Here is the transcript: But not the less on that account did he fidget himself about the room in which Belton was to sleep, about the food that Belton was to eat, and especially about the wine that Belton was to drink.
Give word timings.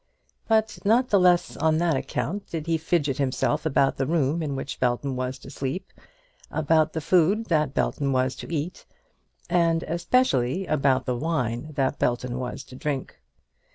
But 0.47 0.79
not 0.83 1.09
the 1.09 1.19
less 1.19 1.55
on 1.55 1.77
that 1.77 1.95
account 1.95 2.47
did 2.47 2.65
he 2.65 2.79
fidget 2.79 3.19
himself 3.19 3.67
about 3.67 3.97
the 3.97 4.07
room 4.07 4.41
in 4.41 4.55
which 4.55 4.79
Belton 4.79 5.15
was 5.15 5.37
to 5.37 5.51
sleep, 5.51 5.93
about 6.49 6.93
the 6.93 7.01
food 7.01 7.45
that 7.49 7.75
Belton 7.75 8.11
was 8.11 8.33
to 8.37 8.51
eat, 8.51 8.87
and 9.47 9.83
especially 9.83 10.65
about 10.65 11.05
the 11.05 11.15
wine 11.15 11.73
that 11.73 11.99
Belton 11.99 12.39
was 12.39 12.63
to 12.63 12.75
drink. 12.75 13.21